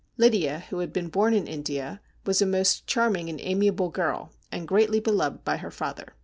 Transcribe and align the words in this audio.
Lydia, 0.17 0.61
who 0.71 0.79
had 0.79 0.91
been 0.91 1.09
born 1.09 1.31
in 1.35 1.45
India, 1.47 2.01
was 2.25 2.41
a 2.41 2.45
most 2.47 2.87
charming 2.87 3.29
and 3.29 3.39
amiable 3.39 3.89
girl, 3.89 4.31
and 4.51 4.67
greatly 4.67 4.99
beloved 4.99 5.43
by 5.45 5.57
her 5.57 5.69
father. 5.69 6.15